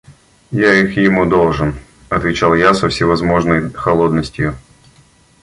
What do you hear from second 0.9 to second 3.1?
ему должен»,– отвечал я со